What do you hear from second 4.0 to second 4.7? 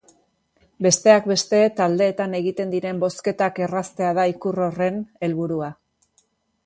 da ikur